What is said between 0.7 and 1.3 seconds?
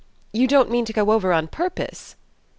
mean to go